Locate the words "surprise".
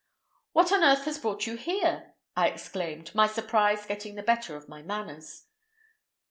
3.27-3.85